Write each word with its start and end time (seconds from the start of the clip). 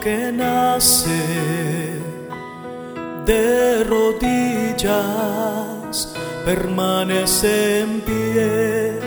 que 0.00 0.30
nace 0.32 2.00
de 3.26 3.84
rodillas 3.84 4.94
permanece 6.44 7.80
en 7.80 8.00
pie, 8.02 9.00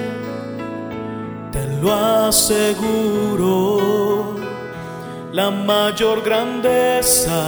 te 1.52 1.66
lo 1.82 1.94
aseguro, 2.28 3.80
la 5.32 5.50
mayor 5.50 6.22
grandeza 6.24 7.42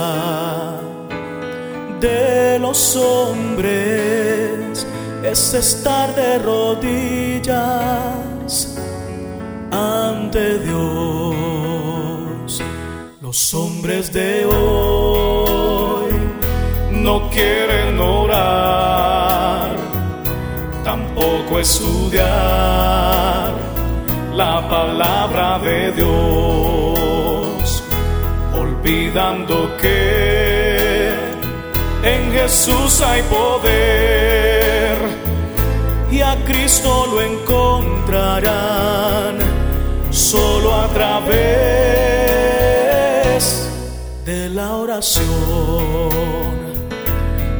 de 2.00 2.58
los 2.58 2.96
hombres 2.96 4.86
es 5.22 5.54
estar 5.54 6.14
de 6.14 6.38
rodillas 6.38 7.54
ante 9.70 10.58
Dios. 10.60 11.23
Los 13.34 13.50
hombres 13.52 14.12
de 14.12 14.46
hoy 14.46 16.14
no 16.92 17.28
quieren 17.30 17.98
orar, 17.98 19.74
tampoco 20.84 21.58
estudiar 21.58 22.22
la 24.32 24.68
palabra 24.68 25.58
de 25.58 25.90
Dios, 25.90 27.82
olvidando 28.56 29.76
que 29.78 31.12
en 32.04 32.32
Jesús 32.34 33.00
hay 33.00 33.22
poder 33.22 34.96
y 36.08 36.20
a 36.20 36.36
Cristo 36.44 37.06
lo 37.12 37.20
encontrarán 37.20 39.38
solo 40.12 40.72
a 40.72 40.86
través 40.90 42.23
la 44.54 44.76
oración. 44.76 45.24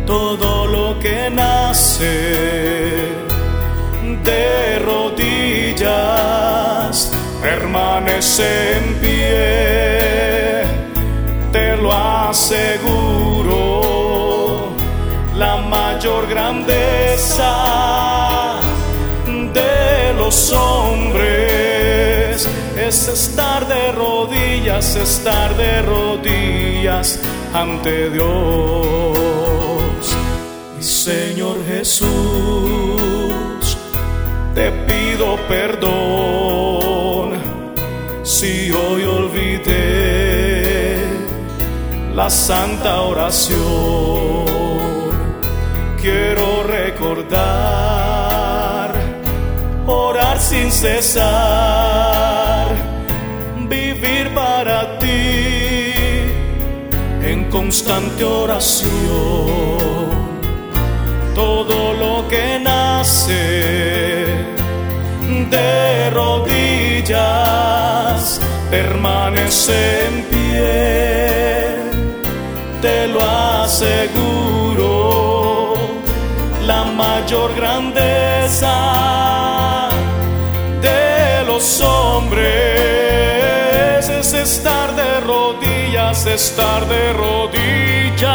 Todo 0.06 0.66
lo 0.66 0.98
que 1.00 1.28
nace 1.30 3.08
de 4.22 4.78
rodillas 4.78 5.82
permanece 7.42 8.76
en 8.76 8.94
pie, 9.00 10.62
te 11.50 11.76
lo 11.76 11.92
aseguro, 11.92 13.52
la 15.34 15.56
mayor 15.56 16.28
grandeza 16.28 17.50
de 19.52 20.14
los 20.16 20.52
hombres 20.52 22.48
es 22.76 23.08
estar 23.08 23.66
de 23.66 23.83
estar 24.78 25.56
de 25.56 25.82
rodillas 25.82 27.20
ante 27.52 28.10
Dios. 28.10 29.16
Y 30.78 30.82
Señor 30.82 31.56
Jesús, 31.66 32.08
te 34.54 34.72
pido 34.72 35.36
perdón 35.48 37.34
si 38.24 38.72
hoy 38.72 39.04
olvidé 39.04 40.98
la 42.14 42.28
santa 42.28 43.02
oración. 43.02 44.44
Quiero 46.00 46.64
recordar, 46.64 47.34
orar 49.86 50.38
sin 50.40 50.70
cesar, 50.72 52.66
vivir 53.68 54.34
para 54.34 54.73
constante 57.54 58.22
oración. 58.24 58.90
Todo 61.36 61.94
lo 61.94 62.28
que 62.28 62.58
nace 62.58 64.26
de 65.54 66.10
rodillas 66.10 67.20
permanece 68.72 70.06
en 70.06 70.14
pie, 70.32 71.76
te 72.82 73.06
lo 73.06 73.22
aseguro, 73.62 74.74
la 76.66 76.82
mayor 77.02 77.54
grandeza 77.54 78.74
de 80.82 81.44
los 81.46 81.80
hombres 81.80 82.48
es 84.08 84.34
estar 84.34 84.73
rodillas, 86.14 86.26
estar 86.26 86.86
de 86.88 87.12
rodillas. 87.12 88.34